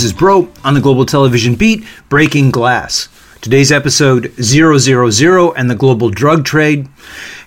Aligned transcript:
This 0.00 0.12
is 0.12 0.18
Broe 0.18 0.48
on 0.64 0.72
the 0.72 0.80
Global 0.80 1.04
Television 1.04 1.56
Beat, 1.56 1.84
Breaking 2.08 2.50
Glass. 2.50 3.10
Today's 3.42 3.70
episode 3.70 4.32
000 4.36 5.52
and 5.52 5.70
the 5.70 5.74
global 5.74 6.08
drug 6.08 6.46
trade, 6.46 6.88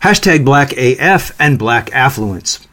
hashtag 0.02 0.46
Black 0.46 0.72
AF 0.74 1.36
and 1.42 1.58
Black 1.58 1.92
Affluence. 1.94 2.68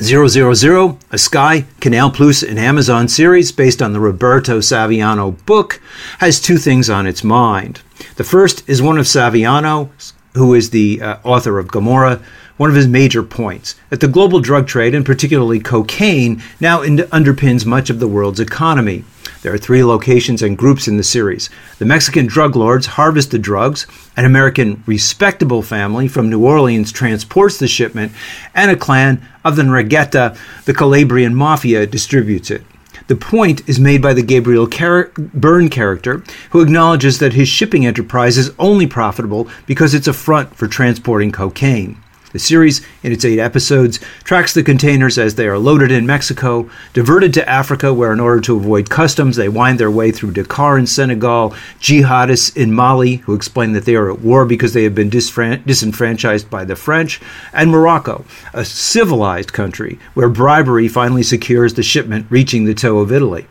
000, 0.00 0.98
a 1.10 1.18
Sky, 1.18 1.64
Canal 1.80 2.12
Plus, 2.12 2.44
and 2.44 2.56
Amazon 2.56 3.08
series 3.08 3.50
based 3.50 3.82
on 3.82 3.92
the 3.92 3.98
Roberto 3.98 4.60
Saviano 4.60 5.44
book, 5.44 5.82
has 6.20 6.40
two 6.40 6.56
things 6.56 6.88
on 6.88 7.04
its 7.04 7.24
mind. 7.24 7.80
The 8.14 8.22
first 8.22 8.62
is 8.68 8.80
one 8.80 8.98
of 8.98 9.06
Saviano, 9.06 9.90
who 10.34 10.54
is 10.54 10.70
the 10.70 11.02
uh, 11.02 11.16
author 11.24 11.58
of 11.58 11.66
Gomorrah, 11.66 12.22
one 12.58 12.68
of 12.68 12.76
his 12.76 12.86
major 12.86 13.22
points 13.22 13.74
that 13.88 14.00
the 14.00 14.08
global 14.08 14.40
drug 14.40 14.66
trade, 14.66 14.94
and 14.94 15.06
particularly 15.06 15.58
cocaine, 15.58 16.42
now 16.60 16.82
in- 16.82 16.98
underpins 16.98 17.64
much 17.64 17.88
of 17.88 18.00
the 18.00 18.08
world's 18.08 18.40
economy. 18.40 19.04
There 19.42 19.54
are 19.54 19.58
three 19.58 19.84
locations 19.84 20.42
and 20.42 20.58
groups 20.58 20.88
in 20.88 20.96
the 20.96 21.04
series. 21.04 21.48
The 21.78 21.84
Mexican 21.84 22.26
drug 22.26 22.56
lords 22.56 22.86
harvest 22.86 23.30
the 23.30 23.38
drugs, 23.38 23.86
an 24.16 24.24
American 24.24 24.82
respectable 24.84 25.62
family 25.62 26.08
from 26.08 26.28
New 26.28 26.44
Orleans 26.44 26.92
transports 26.92 27.56
the 27.58 27.68
shipment, 27.68 28.12
and 28.54 28.70
a 28.70 28.76
clan 28.76 29.26
of 29.44 29.56
the 29.56 29.62
Ndrangheta, 29.62 30.36
the 30.64 30.74
Calabrian 30.74 31.34
mafia, 31.34 31.86
distributes 31.86 32.50
it. 32.50 32.62
The 33.06 33.16
point 33.16 33.66
is 33.68 33.78
made 33.78 34.02
by 34.02 34.12
the 34.12 34.22
Gabriel 34.22 34.66
Car- 34.66 35.10
Byrne 35.16 35.70
character, 35.70 36.22
who 36.50 36.60
acknowledges 36.60 37.20
that 37.20 37.32
his 37.32 37.48
shipping 37.48 37.86
enterprise 37.86 38.36
is 38.36 38.52
only 38.58 38.86
profitable 38.86 39.48
because 39.66 39.94
it's 39.94 40.08
a 40.08 40.12
front 40.12 40.54
for 40.56 40.66
transporting 40.66 41.32
cocaine. 41.32 41.96
The 42.32 42.38
series, 42.38 42.86
in 43.02 43.10
its 43.10 43.24
eight 43.24 43.38
episodes, 43.38 44.00
tracks 44.22 44.52
the 44.52 44.62
containers 44.62 45.16
as 45.16 45.36
they 45.36 45.48
are 45.48 45.58
loaded 45.58 45.90
in 45.90 46.04
Mexico, 46.04 46.68
diverted 46.92 47.32
to 47.34 47.48
Africa, 47.48 47.94
where, 47.94 48.12
in 48.12 48.20
order 48.20 48.42
to 48.42 48.56
avoid 48.56 48.90
customs, 48.90 49.36
they 49.36 49.48
wind 49.48 49.80
their 49.80 49.90
way 49.90 50.10
through 50.10 50.32
Dakar 50.32 50.76
in 50.76 50.86
Senegal, 50.86 51.54
jihadists 51.80 52.54
in 52.54 52.74
Mali, 52.74 53.16
who 53.16 53.34
explain 53.34 53.72
that 53.72 53.86
they 53.86 53.94
are 53.94 54.10
at 54.10 54.20
war 54.20 54.44
because 54.44 54.74
they 54.74 54.84
have 54.84 54.94
been 54.94 55.08
disfran- 55.08 55.64
disenfranchised 55.64 56.50
by 56.50 56.66
the 56.66 56.76
French, 56.76 57.18
and 57.54 57.70
Morocco, 57.70 58.26
a 58.52 58.62
civilized 58.62 59.54
country 59.54 59.98
where 60.12 60.28
bribery 60.28 60.86
finally 60.86 61.22
secures 61.22 61.72
the 61.74 61.82
shipment 61.82 62.26
reaching 62.28 62.66
the 62.66 62.74
toe 62.74 62.98
of 62.98 63.10
Italy. 63.10 63.46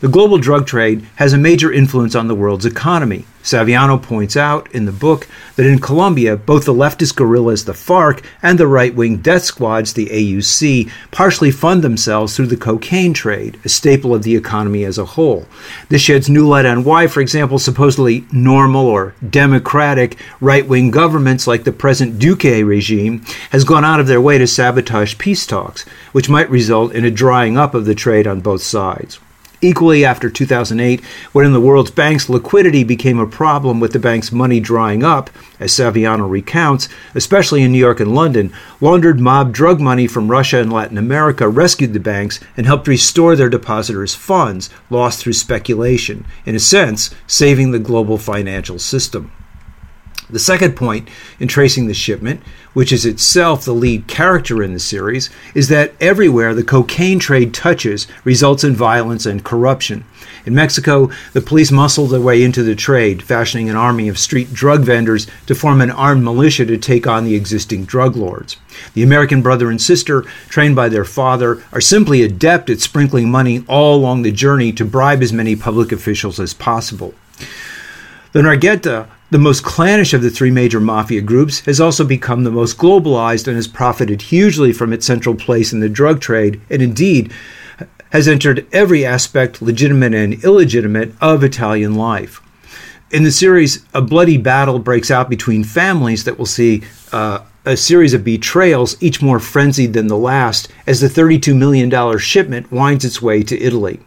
The 0.00 0.08
global 0.08 0.38
drug 0.38 0.66
trade 0.66 1.06
has 1.16 1.32
a 1.32 1.38
major 1.38 1.72
influence 1.72 2.14
on 2.14 2.28
the 2.28 2.34
world's 2.34 2.66
economy. 2.66 3.24
Saviano 3.46 4.02
points 4.02 4.36
out 4.36 4.68
in 4.72 4.86
the 4.86 4.92
book 4.92 5.28
that 5.54 5.66
in 5.66 5.78
Colombia, 5.78 6.36
both 6.36 6.64
the 6.64 6.74
leftist 6.74 7.14
guerrillas, 7.14 7.64
the 7.64 7.72
FARC, 7.72 8.24
and 8.42 8.58
the 8.58 8.66
right 8.66 8.92
wing 8.92 9.18
death 9.18 9.44
squads, 9.44 9.92
the 9.92 10.06
AUC, 10.06 10.90
partially 11.12 11.52
fund 11.52 11.82
themselves 11.82 12.34
through 12.34 12.48
the 12.48 12.56
cocaine 12.56 13.14
trade, 13.14 13.60
a 13.64 13.68
staple 13.68 14.12
of 14.12 14.24
the 14.24 14.34
economy 14.34 14.82
as 14.82 14.98
a 14.98 15.04
whole. 15.04 15.46
This 15.88 16.02
sheds 16.02 16.28
new 16.28 16.44
light 16.44 16.66
on 16.66 16.82
why, 16.82 17.06
for 17.06 17.20
example, 17.20 17.60
supposedly 17.60 18.26
normal 18.32 18.84
or 18.84 19.14
democratic 19.30 20.18
right 20.40 20.66
wing 20.66 20.90
governments 20.90 21.46
like 21.46 21.62
the 21.62 21.70
present 21.72 22.18
Duque 22.18 22.42
regime 22.42 23.24
has 23.50 23.62
gone 23.62 23.84
out 23.84 24.00
of 24.00 24.08
their 24.08 24.20
way 24.20 24.38
to 24.38 24.46
sabotage 24.48 25.18
peace 25.18 25.46
talks, 25.46 25.84
which 26.10 26.28
might 26.28 26.50
result 26.50 26.92
in 26.92 27.04
a 27.04 27.12
drying 27.12 27.56
up 27.56 27.74
of 27.74 27.84
the 27.84 27.94
trade 27.94 28.26
on 28.26 28.40
both 28.40 28.62
sides. 28.62 29.20
Equally, 29.62 30.04
after 30.04 30.28
2008, 30.28 31.02
when 31.32 31.46
in 31.46 31.54
the 31.54 31.60
world's 31.60 31.90
banks 31.90 32.28
liquidity 32.28 32.84
became 32.84 33.18
a 33.18 33.26
problem 33.26 33.80
with 33.80 33.92
the 33.92 33.98
bank's 33.98 34.30
money 34.30 34.60
drying 34.60 35.02
up, 35.02 35.30
as 35.58 35.72
Saviano 35.72 36.28
recounts, 36.28 36.90
especially 37.14 37.62
in 37.62 37.72
New 37.72 37.78
York 37.78 37.98
and 37.98 38.14
London, 38.14 38.52
laundered 38.82 39.18
mob 39.18 39.54
drug 39.54 39.80
money 39.80 40.06
from 40.06 40.30
Russia 40.30 40.58
and 40.58 40.70
Latin 40.70 40.98
America 40.98 41.48
rescued 41.48 41.94
the 41.94 42.00
banks 42.00 42.38
and 42.56 42.66
helped 42.66 42.86
restore 42.86 43.34
their 43.34 43.48
depositors' 43.48 44.14
funds 44.14 44.68
lost 44.90 45.20
through 45.20 45.32
speculation, 45.32 46.26
in 46.44 46.54
a 46.54 46.60
sense, 46.60 47.14
saving 47.26 47.70
the 47.70 47.78
global 47.78 48.18
financial 48.18 48.78
system. 48.78 49.32
The 50.28 50.38
second 50.40 50.74
point 50.74 51.08
in 51.38 51.46
tracing 51.46 51.86
the 51.86 51.94
shipment, 51.94 52.40
which 52.72 52.92
is 52.92 53.06
itself 53.06 53.64
the 53.64 53.72
lead 53.72 54.08
character 54.08 54.60
in 54.60 54.72
the 54.72 54.80
series, 54.80 55.30
is 55.54 55.68
that 55.68 55.94
everywhere 56.00 56.52
the 56.52 56.64
cocaine 56.64 57.20
trade 57.20 57.54
touches 57.54 58.08
results 58.24 58.64
in 58.64 58.74
violence 58.74 59.24
and 59.24 59.44
corruption. 59.44 60.04
In 60.44 60.54
Mexico, 60.54 61.10
the 61.32 61.40
police 61.40 61.70
muscle 61.70 62.06
their 62.06 62.20
way 62.20 62.42
into 62.42 62.64
the 62.64 62.74
trade, 62.74 63.22
fashioning 63.22 63.70
an 63.70 63.76
army 63.76 64.08
of 64.08 64.18
street 64.18 64.52
drug 64.52 64.82
vendors 64.82 65.28
to 65.46 65.54
form 65.54 65.80
an 65.80 65.90
armed 65.92 66.24
militia 66.24 66.66
to 66.66 66.76
take 66.76 67.06
on 67.06 67.24
the 67.24 67.36
existing 67.36 67.84
drug 67.84 68.16
lords. 68.16 68.56
The 68.94 69.04
American 69.04 69.42
brother 69.42 69.70
and 69.70 69.80
sister, 69.80 70.22
trained 70.48 70.74
by 70.74 70.88
their 70.88 71.04
father, 71.04 71.62
are 71.72 71.80
simply 71.80 72.22
adept 72.22 72.68
at 72.68 72.80
sprinkling 72.80 73.30
money 73.30 73.64
all 73.68 73.96
along 73.96 74.22
the 74.22 74.32
journey 74.32 74.72
to 74.72 74.84
bribe 74.84 75.22
as 75.22 75.32
many 75.32 75.54
public 75.54 75.92
officials 75.92 76.40
as 76.40 76.52
possible. 76.52 77.14
The 78.32 78.42
Ndrangheta 78.42 79.08
the 79.30 79.38
most 79.38 79.64
clannish 79.64 80.14
of 80.14 80.22
the 80.22 80.30
three 80.30 80.50
major 80.50 80.78
mafia 80.78 81.20
groups 81.20 81.60
has 81.60 81.80
also 81.80 82.04
become 82.04 82.44
the 82.44 82.50
most 82.50 82.78
globalized 82.78 83.48
and 83.48 83.56
has 83.56 83.66
profited 83.66 84.22
hugely 84.22 84.72
from 84.72 84.92
its 84.92 85.06
central 85.06 85.34
place 85.34 85.72
in 85.72 85.80
the 85.80 85.88
drug 85.88 86.20
trade, 86.20 86.60
and 86.70 86.80
indeed 86.80 87.32
has 88.10 88.28
entered 88.28 88.66
every 88.72 89.04
aspect, 89.04 89.60
legitimate 89.60 90.14
and 90.14 90.44
illegitimate, 90.44 91.12
of 91.20 91.42
Italian 91.42 91.96
life. 91.96 92.40
In 93.10 93.24
the 93.24 93.32
series, 93.32 93.84
a 93.94 94.00
bloody 94.00 94.36
battle 94.36 94.78
breaks 94.78 95.10
out 95.10 95.28
between 95.28 95.64
families 95.64 96.24
that 96.24 96.38
will 96.38 96.46
see 96.46 96.82
uh, 97.12 97.40
a 97.64 97.76
series 97.76 98.14
of 98.14 98.24
betrayals, 98.24 99.00
each 99.02 99.20
more 99.20 99.40
frenzied 99.40 99.92
than 99.92 100.06
the 100.06 100.16
last, 100.16 100.68
as 100.86 101.00
the 101.00 101.08
$32 101.08 101.56
million 101.56 102.18
shipment 102.18 102.70
winds 102.70 103.04
its 103.04 103.20
way 103.20 103.42
to 103.42 103.60
Italy. 103.60 104.00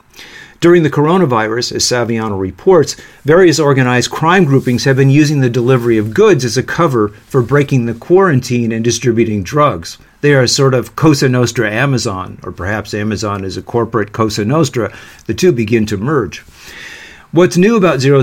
During 0.60 0.84
the 0.84 0.90
coronavirus, 0.90 1.72
as 1.72 1.86
Saviano 1.86 2.38
reports, 2.38 2.98
various 3.24 3.60
organized 3.60 4.12
crime 4.12 4.44
groupings 4.44 4.84
have 4.84 4.98
been 4.98 5.10
using 5.10 5.40
the 5.40 5.50
delivery 5.50 5.98
of 5.98 6.14
goods 6.14 6.44
as 6.44 6.58
a 6.58 6.64
cover 6.64 7.10
for 7.28 7.42
breaking 7.42 7.86
the 7.86 7.94
quarantine 7.94 8.74
and 8.74 8.84
distributing 8.84 9.42
drugs. 9.42 9.98
They 10.20 10.34
are 10.34 10.48
sort 10.48 10.74
of 10.74 10.98
Cosa 10.98 11.30
Nostra 11.30 11.72
Amazon, 11.72 12.40
or 12.44 12.52
perhaps 12.52 12.94
Amazon 12.94 13.46
is 13.46 13.56
a 13.56 13.62
corporate 13.62 14.12
Cosa 14.12 14.44
Nostra. 14.44 14.94
The 15.28 15.34
two 15.34 15.54
begin 15.54 15.86
to 15.86 15.98
merge. 15.98 16.40
What's 17.32 17.56
new 17.56 17.78
about 17.78 18.02
000 18.02 18.22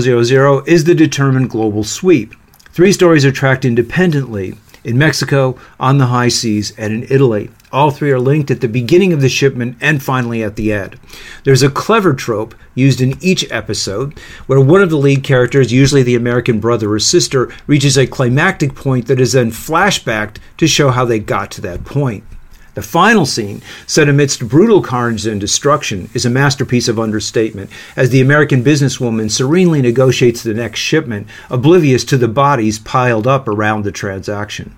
is 0.67 0.83
the 0.83 0.93
determined 0.93 1.49
global 1.49 1.83
sweep. 1.83 2.35
Three 2.71 2.91
stories 2.91 3.25
are 3.25 3.31
tracked 3.31 3.65
independently 3.65 4.53
in 4.83 4.97
Mexico, 4.99 5.57
on 5.79 5.97
the 5.97 6.05
high 6.05 6.27
seas, 6.27 6.71
and 6.77 6.93
in 6.93 7.03
Italy. 7.09 7.49
All 7.77 7.91
three 7.91 8.09
are 8.09 8.19
linked 8.19 8.49
at 8.49 8.61
the 8.61 8.67
beginning 8.67 9.13
of 9.13 9.21
the 9.21 9.29
shipment 9.29 9.77
and 9.79 10.01
finally 10.01 10.41
at 10.41 10.55
the 10.55 10.73
end. 10.73 10.99
There's 11.43 11.61
a 11.61 11.69
clever 11.69 12.15
trope 12.15 12.55
used 12.73 13.01
in 13.01 13.13
each 13.21 13.45
episode 13.51 14.17
where 14.47 14.59
one 14.59 14.81
of 14.81 14.89
the 14.89 14.97
lead 14.97 15.23
characters, 15.23 15.71
usually 15.71 16.01
the 16.01 16.15
American 16.15 16.59
brother 16.59 16.91
or 16.91 16.97
sister, 16.97 17.53
reaches 17.67 17.95
a 17.95 18.07
climactic 18.07 18.73
point 18.73 19.05
that 19.05 19.19
is 19.19 19.33
then 19.33 19.51
flashbacked 19.51 20.37
to 20.57 20.65
show 20.65 20.89
how 20.89 21.05
they 21.05 21.19
got 21.19 21.51
to 21.51 21.61
that 21.61 21.85
point. 21.85 22.23
The 22.73 22.81
final 22.81 23.27
scene, 23.27 23.61
set 23.85 24.09
amidst 24.09 24.47
brutal 24.47 24.81
carnage 24.81 25.27
and 25.27 25.39
destruction, 25.39 26.09
is 26.15 26.25
a 26.25 26.31
masterpiece 26.31 26.87
of 26.87 26.99
understatement 26.99 27.69
as 27.95 28.09
the 28.09 28.21
American 28.21 28.63
businesswoman 28.63 29.29
serenely 29.29 29.83
negotiates 29.83 30.41
the 30.41 30.55
next 30.55 30.79
shipment, 30.79 31.27
oblivious 31.51 32.03
to 32.05 32.17
the 32.17 32.27
bodies 32.27 32.79
piled 32.79 33.27
up 33.27 33.47
around 33.47 33.83
the 33.83 33.91
transaction. 33.91 34.75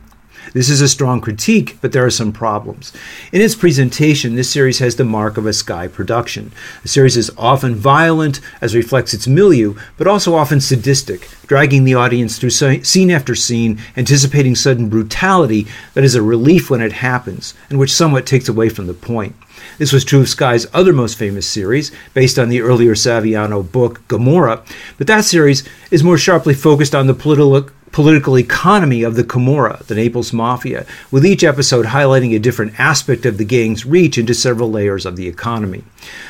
This 0.53 0.69
is 0.69 0.81
a 0.81 0.87
strong 0.87 1.21
critique, 1.21 1.77
but 1.81 1.91
there 1.91 2.05
are 2.05 2.09
some 2.09 2.31
problems. 2.31 2.91
In 3.31 3.41
its 3.41 3.55
presentation, 3.55 4.35
this 4.35 4.49
series 4.49 4.79
has 4.79 4.95
the 4.95 5.03
mark 5.03 5.37
of 5.37 5.45
a 5.45 5.53
Sky 5.53 5.87
production. 5.87 6.51
The 6.81 6.87
series 6.87 7.17
is 7.17 7.31
often 7.37 7.75
violent, 7.75 8.41
as 8.61 8.75
reflects 8.75 9.13
its 9.13 9.27
milieu, 9.27 9.75
but 9.97 10.07
also 10.07 10.35
often 10.35 10.59
sadistic, 10.59 11.29
dragging 11.47 11.83
the 11.83 11.95
audience 11.95 12.37
through 12.37 12.49
scene 12.49 13.11
after 13.11 13.35
scene, 13.35 13.79
anticipating 13.95 14.55
sudden 14.55 14.89
brutality 14.89 15.67
that 15.93 16.03
is 16.03 16.15
a 16.15 16.21
relief 16.21 16.69
when 16.69 16.81
it 16.81 16.93
happens, 16.93 17.53
and 17.69 17.77
which 17.77 17.93
somewhat 17.93 18.25
takes 18.25 18.49
away 18.49 18.69
from 18.69 18.87
the 18.87 18.93
point. 18.93 19.35
This 19.77 19.91
was 19.91 20.05
true 20.05 20.21
of 20.21 20.29
Sky's 20.29 20.67
other 20.73 20.93
most 20.93 21.17
famous 21.17 21.45
series, 21.45 21.91
based 22.13 22.39
on 22.39 22.49
the 22.49 22.61
earlier 22.61 22.95
Saviano 22.95 23.69
book 23.69 24.07
Gomorrah, 24.07 24.63
but 24.97 25.07
that 25.07 25.25
series 25.25 25.67
is 25.91 26.03
more 26.03 26.17
sharply 26.17 26.53
focused 26.53 26.95
on 26.95 27.07
the 27.07 27.13
political 27.13 27.69
political 27.91 28.37
economy 28.37 29.03
of 29.03 29.15
the 29.15 29.23
Camorra, 29.23 29.85
the 29.87 29.95
Naples 29.95 30.33
Mafia, 30.33 30.85
with 31.11 31.25
each 31.25 31.43
episode 31.43 31.87
highlighting 31.87 32.35
a 32.35 32.39
different 32.39 32.79
aspect 32.79 33.25
of 33.25 33.37
the 33.37 33.45
gang's 33.45 33.85
reach 33.85 34.17
into 34.17 34.33
several 34.33 34.69
layers 34.69 35.05
of 35.05 35.15
the 35.15 35.27
economy. 35.27 35.83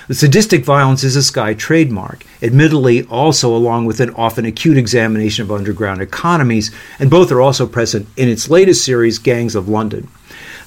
The 0.07 0.15
sadistic 0.15 0.63
violence 0.63 1.03
is 1.03 1.15
a 1.15 1.23
Sky 1.23 1.53
trademark, 1.53 2.25
admittedly, 2.41 3.03
also 3.03 3.55
along 3.55 3.85
with 3.85 3.99
an 3.99 4.09
often 4.11 4.45
acute 4.45 4.77
examination 4.77 5.43
of 5.43 5.51
underground 5.51 6.01
economies, 6.01 6.71
and 6.99 7.09
both 7.09 7.31
are 7.31 7.41
also 7.41 7.67
present 7.67 8.07
in 8.17 8.29
its 8.29 8.49
latest 8.49 8.83
series, 8.83 9.19
Gangs 9.19 9.55
of 9.55 9.67
London. 9.69 10.07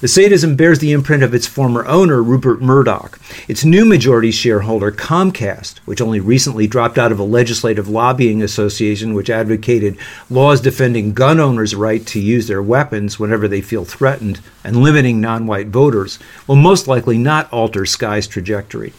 The 0.03 0.09
sadism 0.09 0.57
bears 0.57 0.79
the 0.79 0.91
imprint 0.91 1.23
of 1.23 1.33
its 1.33 1.47
former 1.47 1.85
owner, 1.85 2.21
Rupert 2.21 2.61
Murdoch. 2.61 3.17
Its 3.47 3.63
new 3.63 3.85
majority 3.85 4.31
shareholder, 4.31 4.91
Comcast, 4.91 5.77
which 5.85 6.01
only 6.01 6.19
recently 6.19 6.67
dropped 6.67 6.97
out 6.97 7.13
of 7.13 7.19
a 7.19 7.23
legislative 7.23 7.87
lobbying 7.87 8.41
association 8.41 9.13
which 9.13 9.29
advocated 9.29 9.97
laws 10.29 10.59
defending 10.59 11.13
gun 11.13 11.39
owners' 11.39 11.73
right 11.73 12.05
to 12.07 12.19
use 12.19 12.47
their 12.47 12.61
weapons 12.61 13.17
whenever 13.17 13.47
they 13.47 13.61
feel 13.61 13.85
threatened 13.85 14.41
and 14.61 14.83
limiting 14.83 15.21
non 15.21 15.47
white 15.47 15.67
voters, 15.67 16.19
will 16.47 16.57
most 16.57 16.85
likely 16.85 17.17
not 17.17 17.49
alter 17.53 17.85
Sky's 17.85 18.27
trajectory. 18.27 18.91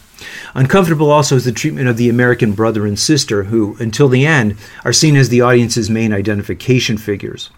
Uncomfortable 0.53 1.11
also 1.11 1.35
is 1.35 1.45
the 1.45 1.51
treatment 1.51 1.87
of 1.87 1.97
the 1.97 2.09
American 2.09 2.53
brother 2.53 2.85
and 2.85 2.97
sister, 2.97 3.45
who, 3.45 3.75
until 3.79 4.07
the 4.07 4.25
end, 4.25 4.55
are 4.83 4.93
seen 4.93 5.15
as 5.15 5.29
the 5.29 5.41
audience's 5.41 5.89
main 5.89 6.13
identification 6.13 6.97
figures. 6.97 7.49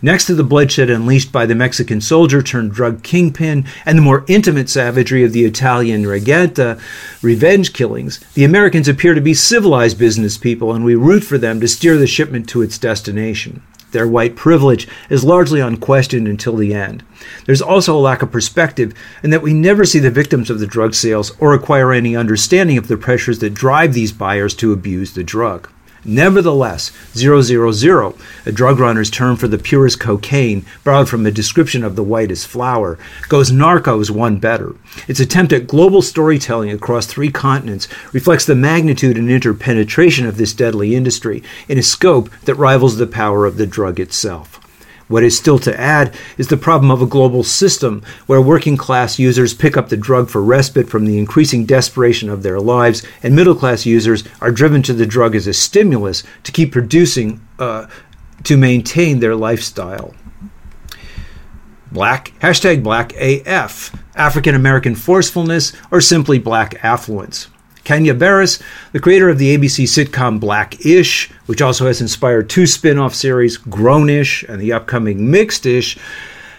Next 0.00 0.26
to 0.26 0.34
the 0.34 0.44
bloodshed 0.44 0.88
unleashed 0.88 1.30
by 1.30 1.44
the 1.44 1.54
Mexican 1.54 2.00
soldier 2.00 2.42
turned 2.42 2.72
drug 2.72 3.02
kingpin 3.02 3.66
and 3.84 3.98
the 3.98 4.02
more 4.02 4.24
intimate 4.26 4.70
savagery 4.70 5.22
of 5.22 5.32
the 5.32 5.44
Italian 5.44 6.02
Ndrangheta 6.02 6.80
revenge 7.22 7.74
killings, 7.74 8.18
the 8.34 8.44
Americans 8.44 8.88
appear 8.88 9.12
to 9.12 9.20
be 9.20 9.34
civilized 9.34 9.98
business 9.98 10.38
people, 10.38 10.72
and 10.72 10.84
we 10.84 10.94
root 10.94 11.24
for 11.24 11.36
them 11.36 11.60
to 11.60 11.68
steer 11.68 11.98
the 11.98 12.06
shipment 12.06 12.48
to 12.48 12.62
its 12.62 12.78
destination. 12.78 13.62
Their 13.96 14.06
white 14.06 14.36
privilege 14.36 14.86
is 15.08 15.24
largely 15.24 15.58
unquestioned 15.58 16.28
until 16.28 16.54
the 16.54 16.74
end. 16.74 17.02
There's 17.46 17.62
also 17.62 17.96
a 17.96 17.98
lack 17.98 18.20
of 18.20 18.30
perspective 18.30 18.92
in 19.22 19.30
that 19.30 19.40
we 19.40 19.54
never 19.54 19.86
see 19.86 20.00
the 20.00 20.10
victims 20.10 20.50
of 20.50 20.60
the 20.60 20.66
drug 20.66 20.92
sales 20.92 21.32
or 21.40 21.54
acquire 21.54 21.94
any 21.94 22.14
understanding 22.14 22.76
of 22.76 22.88
the 22.88 22.98
pressures 22.98 23.38
that 23.38 23.54
drive 23.54 23.94
these 23.94 24.12
buyers 24.12 24.54
to 24.56 24.70
abuse 24.70 25.14
the 25.14 25.24
drug. 25.24 25.70
Nevertheless, 26.08 26.92
000, 27.14 28.14
a 28.46 28.52
drug 28.52 28.78
runner's 28.78 29.10
term 29.10 29.36
for 29.36 29.48
the 29.48 29.58
purest 29.58 29.98
cocaine, 29.98 30.64
borrowed 30.84 31.08
from 31.08 31.26
a 31.26 31.32
description 31.32 31.82
of 31.82 31.96
the 31.96 32.04
whitest 32.04 32.46
flower, 32.46 32.96
goes 33.28 33.50
narcos 33.50 34.08
one 34.08 34.38
better. 34.38 34.76
Its 35.08 35.18
attempt 35.18 35.52
at 35.52 35.66
global 35.66 36.02
storytelling 36.02 36.70
across 36.70 37.06
three 37.06 37.32
continents 37.32 37.88
reflects 38.12 38.46
the 38.46 38.54
magnitude 38.54 39.18
and 39.18 39.28
interpenetration 39.28 40.26
of 40.26 40.36
this 40.36 40.54
deadly 40.54 40.94
industry 40.94 41.42
in 41.68 41.76
a 41.76 41.82
scope 41.82 42.30
that 42.44 42.54
rivals 42.54 42.98
the 42.98 43.06
power 43.08 43.44
of 43.44 43.56
the 43.56 43.66
drug 43.66 43.98
itself. 43.98 44.60
What 45.08 45.22
is 45.22 45.38
still 45.38 45.58
to 45.60 45.80
add 45.80 46.14
is 46.36 46.48
the 46.48 46.56
problem 46.56 46.90
of 46.90 47.00
a 47.00 47.06
global 47.06 47.44
system 47.44 48.02
where 48.26 48.40
working 48.40 48.76
class 48.76 49.18
users 49.18 49.54
pick 49.54 49.76
up 49.76 49.88
the 49.88 49.96
drug 49.96 50.28
for 50.28 50.42
respite 50.42 50.88
from 50.88 51.04
the 51.04 51.18
increasing 51.18 51.64
desperation 51.64 52.28
of 52.28 52.42
their 52.42 52.58
lives, 52.58 53.06
and 53.22 53.34
middle 53.34 53.54
class 53.54 53.86
users 53.86 54.24
are 54.40 54.50
driven 54.50 54.82
to 54.82 54.92
the 54.92 55.06
drug 55.06 55.36
as 55.36 55.46
a 55.46 55.54
stimulus 55.54 56.24
to 56.42 56.50
keep 56.50 56.72
producing, 56.72 57.40
uh, 57.58 57.86
to 58.42 58.56
maintain 58.56 59.20
their 59.20 59.36
lifestyle. 59.36 60.14
Black, 61.92 62.32
hashtag 62.40 62.82
black 62.82 63.12
AF, 63.14 63.96
African 64.16 64.56
American 64.56 64.96
forcefulness, 64.96 65.72
or 65.92 66.00
simply 66.00 66.38
black 66.40 66.84
affluence. 66.84 67.46
Kenya 67.86 68.14
Barris, 68.14 68.58
the 68.90 68.98
creator 68.98 69.28
of 69.28 69.38
the 69.38 69.56
ABC 69.56 69.84
sitcom 69.84 70.40
Black-ish, 70.40 71.30
which 71.46 71.62
also 71.62 71.86
has 71.86 72.00
inspired 72.00 72.50
two 72.50 72.66
spin-off 72.66 73.14
series, 73.14 73.58
Grownish 73.58 74.42
and 74.48 74.60
the 74.60 74.72
upcoming 74.72 75.30
Mixed-ish, 75.30 75.96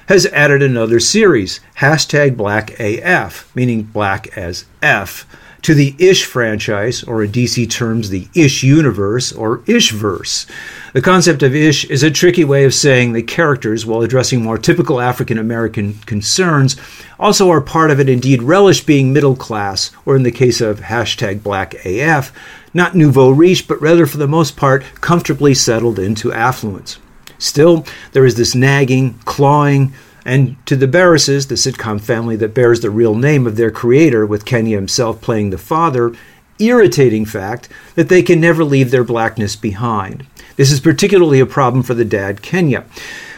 has 0.08 0.26
added 0.28 0.64
another 0.64 1.02
series, 1.02 1.60
hashtag 1.80 2.38
Black 2.38 2.80
AF, 2.80 3.54
meaning 3.54 3.84
black 3.84 4.38
as 4.38 4.64
F, 4.82 5.28
to 5.68 5.74
the 5.74 5.94
Ish 6.00 6.24
franchise, 6.24 7.04
or 7.04 7.22
in 7.22 7.30
DC 7.30 7.70
terms, 7.70 8.10
the 8.10 8.30
Ish 8.34 8.64
universe 8.64 9.34
or 9.34 9.58
Ishverse. 9.66 10.46
The 10.94 11.02
concept 11.02 11.44
of 11.44 11.54
Ish 11.54 11.84
is 11.90 12.04
a 12.04 12.10
tricky 12.10 12.46
way 12.46 12.64
of 12.64 12.74
saying 12.74 13.12
that 13.12 13.28
characters, 13.28 13.86
while 13.86 14.02
addressing 14.02 14.42
more 14.42 14.58
typical 14.58 15.02
African 15.02 15.38
American 15.38 15.96
concerns, 16.06 16.78
also 17.20 17.50
are 17.50 17.60
part 17.60 17.92
of 17.92 18.00
it, 18.00 18.08
indeed 18.08 18.44
relish 18.44 18.86
being 18.86 19.12
middle 19.12 19.36
class, 19.36 19.92
or 20.06 20.16
in 20.16 20.24
the 20.24 20.32
case 20.32 20.62
of 20.62 20.80
hashtag 20.80 21.44
Black 21.44 21.74
AF, 21.84 22.32
not 22.74 22.96
nouveau 22.96 23.30
riche, 23.30 23.68
but 23.68 23.82
rather 23.82 24.06
for 24.06 24.20
the 24.20 24.26
most 24.26 24.56
part 24.56 24.86
comfortably 25.02 25.54
settled 25.54 26.00
into 26.00 26.32
affluence. 26.32 26.98
Still, 27.40 27.86
there 28.14 28.26
is 28.26 28.36
this 28.36 28.56
nagging, 28.56 29.16
clawing, 29.26 29.92
and 30.28 30.58
to 30.66 30.76
the 30.76 30.90
Barrises, 30.90 31.48
the 31.48 31.56
sitcom 31.56 32.02
family 32.02 32.36
that 32.36 32.54
bears 32.54 32.82
the 32.82 32.90
real 32.90 33.16
name 33.16 33.48
of 33.48 33.56
their 33.56 33.72
creator, 33.72 34.26
with 34.26 34.44
Kenya 34.44 34.76
himself 34.76 35.22
playing 35.22 35.52
the 35.52 35.58
father, 35.58 36.14
irritating 36.60 37.24
fact 37.24 37.70
that 37.96 38.10
they 38.10 38.22
can 38.22 38.42
never 38.42 38.66
leave 38.66 38.92
their 38.92 39.06
blackness 39.06 39.56
behind. 39.56 40.28
This 40.58 40.70
is 40.70 40.82
particularly 40.82 41.40
a 41.40 41.46
problem 41.46 41.82
for 41.82 41.94
the 41.94 42.04
dad, 42.04 42.42
Kenya, 42.42 42.84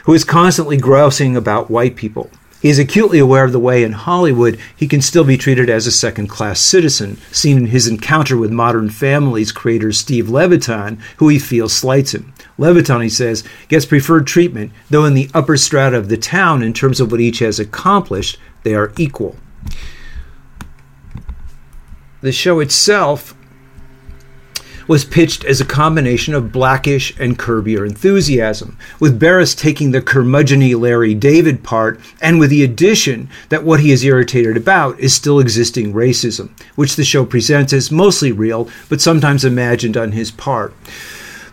who 0.05 0.15
is 0.15 0.23
constantly 0.23 0.77
grousing 0.77 1.35
about 1.35 1.69
white 1.69 1.95
people. 1.95 2.31
He 2.59 2.69
is 2.69 2.79
acutely 2.79 3.19
aware 3.19 3.45
of 3.45 3.51
the 3.51 3.59
way 3.59 3.83
in 3.83 3.91
Hollywood 3.91 4.59
he 4.75 4.87
can 4.87 5.01
still 5.01 5.23
be 5.23 5.37
treated 5.37 5.69
as 5.69 5.85
a 5.85 5.91
second 5.91 6.27
class 6.27 6.59
citizen, 6.59 7.17
seen 7.31 7.57
in 7.57 7.65
his 7.67 7.87
encounter 7.87 8.35
with 8.35 8.51
Modern 8.51 8.89
Family's 8.89 9.51
creator 9.51 9.91
Steve 9.93 10.27
Levitan, 10.27 10.99
who 11.17 11.29
he 11.29 11.37
feels 11.37 11.71
slights 11.71 12.15
him. 12.15 12.33
Levitan, 12.59 13.01
he 13.01 13.09
says, 13.09 13.43
gets 13.69 13.85
preferred 13.85 14.27
treatment, 14.27 14.71
though 14.89 15.05
in 15.05 15.13
the 15.13 15.29
upper 15.33 15.57
strata 15.57 15.97
of 15.97 16.09
the 16.09 16.17
town, 16.17 16.61
in 16.61 16.73
terms 16.73 16.99
of 16.99 17.11
what 17.11 17.21
each 17.21 17.39
has 17.39 17.59
accomplished, 17.59 18.37
they 18.63 18.75
are 18.75 18.93
equal. 18.97 19.35
The 22.21 22.31
show 22.33 22.59
itself 22.59 23.33
was 24.89 25.05
pitched 25.05 25.45
as 25.45 25.61
a 25.61 25.65
combination 25.65 26.33
of 26.33 26.51
Black-ish 26.51 27.17
and 27.19 27.37
Curb 27.37 27.67
Your 27.67 27.85
Enthusiasm, 27.85 28.75
with 28.99 29.19
Barris 29.19 29.53
taking 29.53 29.91
the 29.91 30.01
curmudgeony 30.01 30.77
Larry 30.77 31.13
David 31.13 31.63
part, 31.63 32.01
and 32.21 32.39
with 32.39 32.49
the 32.49 32.63
addition 32.63 33.29
that 33.49 33.63
what 33.63 33.79
he 33.79 33.91
is 33.91 34.03
irritated 34.03 34.57
about 34.57 34.99
is 34.99 35.13
still 35.13 35.39
existing 35.39 35.93
racism, 35.93 36.49
which 36.75 36.95
the 36.95 37.05
show 37.05 37.23
presents 37.23 37.71
as 37.71 37.91
mostly 37.91 38.31
real, 38.31 38.67
but 38.89 38.99
sometimes 38.99 39.45
imagined 39.45 39.95
on 39.95 40.11
his 40.11 40.31
part. 40.31 40.73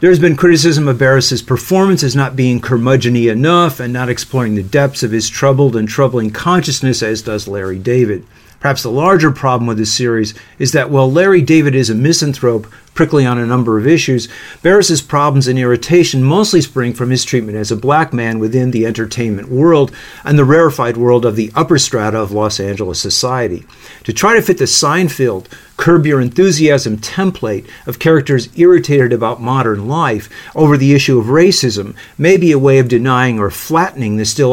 There 0.06 0.12
has 0.12 0.20
been 0.20 0.36
criticism 0.36 0.86
of 0.86 0.98
Barris's 0.98 1.42
performance 1.42 2.04
as 2.04 2.14
not 2.14 2.36
being 2.36 2.60
curmudgeony 2.60 3.28
enough 3.28 3.80
and 3.80 3.92
not 3.92 4.08
exploring 4.08 4.54
the 4.54 4.62
depths 4.62 5.02
of 5.02 5.10
his 5.10 5.28
troubled 5.28 5.75
and 5.75 5.88
troubling 5.88 6.30
consciousness 6.30 7.02
as 7.02 7.22
does 7.22 7.48
Larry 7.48 7.80
David. 7.80 8.25
Perhaps 8.66 8.82
the 8.82 8.90
larger 8.90 9.30
problem 9.30 9.68
with 9.68 9.78
this 9.78 9.92
series 9.92 10.35
is 10.58 10.73
that 10.73 10.90
while 10.90 11.08
Larry 11.08 11.40
David 11.40 11.76
is 11.76 11.88
a 11.88 11.94
misanthrope, 11.94 12.66
prickly 12.94 13.25
on 13.25 13.38
a 13.38 13.46
number 13.46 13.78
of 13.78 13.87
issues, 13.87 14.28
Barris's 14.61 15.00
problems 15.00 15.46
and 15.46 15.56
irritation 15.56 16.25
mostly 16.25 16.61
spring 16.61 16.92
from 16.92 17.11
his 17.11 17.25
treatment 17.25 17.56
as 17.56 17.70
a 17.70 17.76
black 17.76 18.12
man 18.12 18.40
within 18.40 18.73
the 18.73 18.85
entertainment 18.85 19.50
world 19.50 19.92
and 20.25 20.37
the 20.37 20.44
rarefied 20.44 20.96
world 20.96 21.25
of 21.25 21.37
the 21.37 21.52
upper 21.54 21.78
strata 21.78 22.18
of 22.18 22.32
Los 22.32 22.58
Angeles 22.58 23.00
society. 23.00 23.64
To 24.02 24.12
try 24.12 24.35
to 24.35 24.42
fit 24.42 24.58
the 24.58 24.64
Seinfeld 24.64 25.46
curb 25.76 26.04
your 26.04 26.20
enthusiasm 26.20 26.96
template 26.96 27.70
of 27.87 28.00
characters 28.00 28.49
irritated 28.58 29.12
about 29.12 29.40
modern 29.40 29.87
life 29.87 30.28
over 30.56 30.76
the 30.76 30.92
issue 30.92 31.20
of 31.20 31.26
racism 31.26 31.94
may 32.18 32.37
be 32.37 32.50
a 32.50 32.58
way 32.58 32.80
of 32.80 32.88
denying 32.88 33.38
or 33.38 33.49
flattening 33.49 34.16
the 34.16 34.25
still 34.25 34.52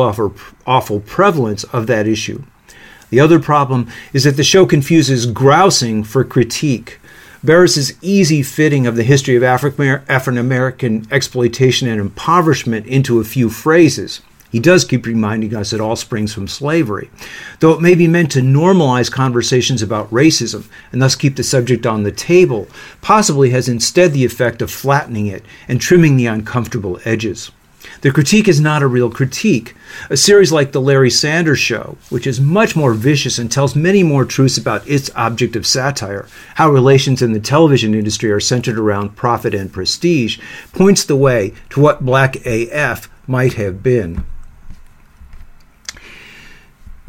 awful 0.68 1.00
prevalence 1.00 1.64
of 1.64 1.88
that 1.88 2.06
issue. 2.06 2.44
The 3.14 3.20
other 3.20 3.40
problem 3.40 3.90
is 4.12 4.24
that 4.24 4.38
the 4.38 4.44
show 4.44 4.66
confuses 4.66 5.28
grousing 5.28 6.04
for 6.04 6.24
critique. 6.24 7.00
Barris's 7.44 7.94
easy 8.02 8.42
fitting 8.42 8.88
of 8.88 8.96
the 8.96 9.04
history 9.04 9.36
of 9.36 9.44
African 9.44 10.40
American 10.40 11.06
exploitation 11.12 11.88
and 11.88 12.02
impoverishment 12.02 12.88
into 12.88 13.20
a 13.20 13.24
few 13.24 13.52
phrases. 13.52 14.22
He 14.52 14.60
does 14.60 14.84
keep 14.84 15.06
reminding 15.06 15.56
us 15.56 15.74
it 15.74 15.80
all 15.80 15.96
springs 15.96 16.34
from 16.34 16.48
slavery, 16.48 17.12
though 17.60 17.74
it 17.74 17.82
may 17.82 17.94
be 17.94 18.08
meant 18.08 18.32
to 18.32 18.40
normalize 18.40 19.12
conversations 19.12 19.84
about 19.84 20.10
racism 20.10 20.66
and 20.92 21.00
thus 21.00 21.16
keep 21.16 21.36
the 21.36 21.44
subject 21.44 21.86
on 21.86 22.02
the 22.02 22.12
table, 22.12 22.68
possibly 23.02 23.52
has 23.52 23.70
instead 23.70 24.14
the 24.14 24.26
effect 24.26 24.60
of 24.60 24.72
flattening 24.72 25.28
it 25.28 25.46
and 25.68 25.80
trimming 25.80 26.18
the 26.18 26.26
uncomfortable 26.26 27.00
edges. 27.06 27.52
The 28.04 28.12
critique 28.12 28.50
is 28.50 28.60
not 28.60 28.84
a 28.84 28.88
real 28.88 29.10
critique. 29.10 29.76
A 30.10 30.18
series 30.18 30.52
like 30.52 30.74
The 30.74 30.82
Larry 30.82 31.10
Sanders 31.10 31.60
Show, 31.60 31.98
which 32.10 32.28
is 32.28 32.42
much 32.42 32.76
more 32.76 32.94
vicious 32.94 33.40
and 33.40 33.50
tells 33.50 33.78
many 33.78 34.04
more 34.04 34.26
truths 34.26 34.58
about 34.58 34.86
its 34.86 35.10
object 35.16 35.56
of 35.56 35.66
satire, 35.66 36.28
how 36.56 36.70
relations 36.70 37.22
in 37.22 37.32
the 37.32 37.40
television 37.40 37.94
industry 37.94 38.30
are 38.30 38.42
centered 38.42 38.78
around 38.78 39.16
profit 39.16 39.54
and 39.54 39.72
prestige, 39.72 40.38
points 40.74 41.06
the 41.06 41.16
way 41.16 41.54
to 41.70 41.80
what 41.80 42.04
Black 42.04 42.46
AF 42.46 43.10
might 43.26 43.54
have 43.54 43.82
been. 43.82 44.26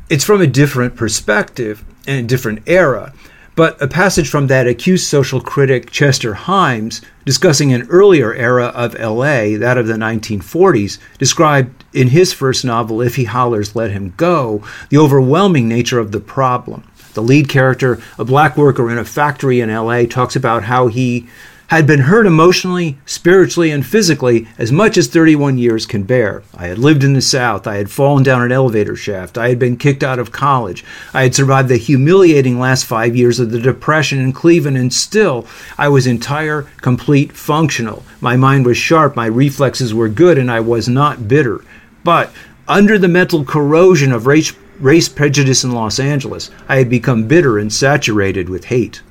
It's 0.08 0.24
from 0.24 0.40
a 0.40 0.46
different 0.46 0.94
perspective 0.94 1.84
and 2.06 2.24
a 2.24 2.28
different 2.28 2.62
era, 2.68 3.12
but 3.56 3.80
a 3.80 3.86
passage 3.86 4.28
from 4.28 4.48
that 4.48 4.66
accused 4.66 5.06
social 5.06 5.40
critic 5.40 5.90
Chester 5.90 6.34
Himes, 6.34 7.04
discussing 7.24 7.72
an 7.72 7.86
earlier 7.88 8.34
era 8.34 8.66
of 8.66 8.98
LA, 8.98 9.56
that 9.58 9.78
of 9.78 9.86
the 9.86 9.94
1940s, 9.94 10.98
described 11.18 11.84
in 11.92 12.08
his 12.08 12.32
first 12.32 12.64
novel, 12.64 13.00
If 13.00 13.16
He 13.16 13.24
Hollers, 13.24 13.76
Let 13.76 13.92
Him 13.92 14.12
Go, 14.16 14.62
the 14.88 14.98
overwhelming 14.98 15.68
nature 15.68 15.98
of 15.98 16.12
the 16.12 16.20
problem. 16.20 16.84
The 17.14 17.22
lead 17.22 17.48
character, 17.48 18.02
a 18.18 18.24
black 18.24 18.56
worker 18.56 18.90
in 18.90 18.98
a 18.98 19.04
factory 19.04 19.60
in 19.60 19.72
LA, 19.72 20.04
talks 20.04 20.34
about 20.34 20.64
how 20.64 20.88
he 20.88 21.28
had 21.68 21.86
been 21.86 22.00
hurt 22.00 22.26
emotionally, 22.26 22.98
spiritually, 23.06 23.70
and 23.70 23.86
physically 23.86 24.46
as 24.58 24.70
much 24.70 24.96
as 24.96 25.08
31 25.08 25.58
years 25.58 25.86
can 25.86 26.02
bear. 26.02 26.42
I 26.54 26.66
had 26.66 26.78
lived 26.78 27.02
in 27.02 27.14
the 27.14 27.22
South. 27.22 27.66
I 27.66 27.76
had 27.76 27.90
fallen 27.90 28.22
down 28.22 28.42
an 28.42 28.52
elevator 28.52 28.96
shaft. 28.96 29.38
I 29.38 29.48
had 29.48 29.58
been 29.58 29.76
kicked 29.76 30.02
out 30.02 30.18
of 30.18 30.32
college. 30.32 30.84
I 31.12 31.22
had 31.22 31.34
survived 31.34 31.68
the 31.68 31.76
humiliating 31.76 32.58
last 32.58 32.84
five 32.84 33.16
years 33.16 33.40
of 33.40 33.50
the 33.50 33.60
Depression 33.60 34.18
in 34.18 34.32
Cleveland, 34.32 34.76
and 34.76 34.92
still 34.92 35.46
I 35.78 35.88
was 35.88 36.06
entire, 36.06 36.62
complete, 36.80 37.32
functional. 37.32 38.04
My 38.20 38.36
mind 38.36 38.66
was 38.66 38.76
sharp, 38.76 39.16
my 39.16 39.26
reflexes 39.26 39.94
were 39.94 40.08
good, 40.08 40.38
and 40.38 40.50
I 40.50 40.60
was 40.60 40.88
not 40.88 41.28
bitter. 41.28 41.64
But 42.04 42.30
under 42.68 42.98
the 42.98 43.08
mental 43.08 43.44
corrosion 43.44 44.12
of 44.12 44.26
race, 44.26 44.52
race 44.78 45.08
prejudice 45.08 45.64
in 45.64 45.72
Los 45.72 45.98
Angeles, 45.98 46.50
I 46.68 46.76
had 46.76 46.90
become 46.90 47.26
bitter 47.26 47.58
and 47.58 47.72
saturated 47.72 48.48
with 48.48 48.66
hate. 48.66 49.02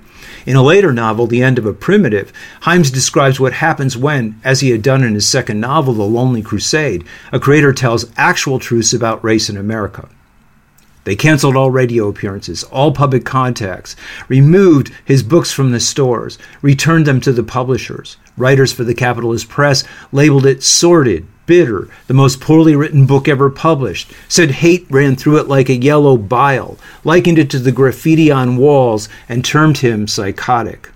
In 0.46 0.58
a 0.58 0.64
later 0.64 0.92
novel, 0.92 1.26
The 1.26 1.42
End 1.42 1.58
of 1.58 1.66
a 1.66 1.74
Primitive, 1.74 2.34
Himes 2.64 2.92
describes 2.92 3.40
what 3.40 3.54
happens 3.54 3.96
when, 3.96 4.40
as 4.44 4.60
he 4.60 4.72
had 4.72 4.82
done 4.82 5.04
in 5.04 5.14
his 5.14 5.28
second 5.28 5.62
novel, 5.62 5.94
The 5.94 6.04
Lonely 6.04 6.42
Crusade, 6.42 7.06
a 7.32 7.40
creator 7.40 7.72
tells 7.72 8.12
actual 8.18 8.60
truths 8.60 8.94
about 8.94 9.24
race 9.24 9.50
in 9.50 9.56
America. 9.56 10.10
They 11.06 11.16
canceled 11.16 11.56
all 11.56 11.72
radio 11.72 12.08
appearances, 12.08 12.64
all 12.66 12.94
public 12.94 13.26
contacts, 13.26 13.96
removed 14.28 14.94
his 15.04 15.24
books 15.24 15.52
from 15.52 15.72
the 15.72 15.80
stores, 15.80 16.38
returned 16.62 17.06
them 17.06 17.20
to 17.22 17.34
the 17.34 17.44
publishers. 17.44 18.18
Writers 18.38 18.72
for 18.72 18.84
the 18.84 18.94
Capitalist 18.94 19.50
Press 19.50 19.84
labeled 20.12 20.46
it 20.46 20.64
sordid, 20.64 21.28
bitter, 21.46 21.88
the 22.08 22.14
most 22.14 22.40
poorly 22.40 22.76
written 22.76 23.06
book 23.06 23.28
ever 23.28 23.50
published, 23.50 24.12
said 24.28 24.52
hate 24.52 24.86
ran 24.90 25.16
through 25.16 25.38
it 25.38 25.48
like 25.48 25.70
a 25.70 25.76
yellow 25.76 26.18
bile, 26.18 26.78
likened 27.04 27.40
it 27.40 27.50
to 27.50 27.60
the 27.60 27.72
graffiti 27.72 28.32
on 28.32 28.58
walls, 28.58 29.10
and 29.28 29.44
termed 29.44 29.80
him 29.80 30.08
psychotic. 30.08 30.90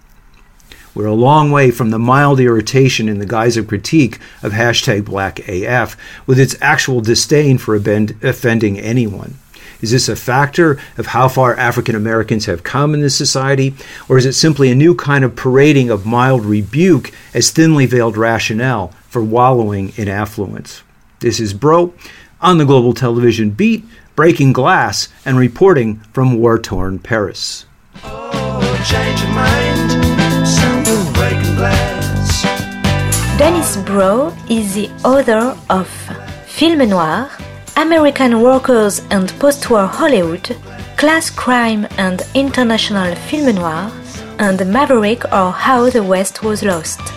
We're 0.93 1.05
a 1.05 1.13
long 1.13 1.51
way 1.51 1.69
from 1.69 1.91
the 1.91 1.99
mild 1.99 2.39
irritation 2.39 3.07
in 3.07 3.19
the 3.19 3.25
guise 3.25 3.55
of 3.55 3.67
critique 3.67 4.17
of 4.41 4.53
hashtag 4.53 5.03
BlackAF, 5.03 5.95
with 6.25 6.39
its 6.39 6.55
actual 6.59 7.01
disdain 7.01 7.59
for 7.59 7.75
offending 7.75 8.79
anyone. 8.79 9.35
Is 9.79 9.91
this 9.91 10.09
a 10.09 10.15
factor 10.15 10.79
of 10.97 11.07
how 11.07 11.27
far 11.27 11.55
African 11.55 11.95
Americans 11.95 12.47
have 12.47 12.63
come 12.63 12.95
in 12.95 13.01
this 13.01 13.15
society, 13.15 13.75
or 14.09 14.17
is 14.17 14.25
it 14.25 14.33
simply 14.33 14.71
a 14.71 14.75
new 14.75 14.95
kind 14.95 15.23
of 15.23 15.35
parading 15.35 15.91
of 15.91 16.05
mild 16.05 16.45
rebuke 16.45 17.11
as 17.31 17.51
thinly 17.51 17.85
veiled 17.85 18.17
rationale 18.17 18.91
for 19.07 19.23
wallowing 19.23 19.93
in 19.97 20.07
affluence? 20.07 20.83
This 21.19 21.39
is 21.39 21.53
Broe 21.53 21.93
on 22.41 22.57
the 22.57 22.65
Global 22.65 22.93
Television 22.93 23.49
Beat, 23.51 23.83
breaking 24.15 24.53
glass 24.53 25.09
and 25.25 25.37
reporting 25.37 25.97
from 26.13 26.39
war 26.39 26.59
torn 26.59 26.99
Paris. 26.99 27.65
Oh, 28.03 28.37
Dennis 33.37 33.77
Broe 33.77 34.33
is 34.49 34.73
the 34.73 34.89
author 35.03 35.57
of 35.69 35.87
Film 36.47 36.87
Noir, 36.89 37.29
American 37.75 38.41
Workers 38.41 39.01
and 39.11 39.29
Post-War 39.39 39.85
Hollywood, 39.85 40.55
Class 40.97 41.29
Crime 41.29 41.87
and 41.97 42.21
International 42.33 43.13
Film 43.15 43.55
Noir, 43.55 43.91
and 44.39 44.57
Maverick 44.71 45.23
or 45.25 45.51
How 45.51 45.89
the 45.89 46.01
West 46.01 46.43
Was 46.43 46.63
Lost. 46.63 47.16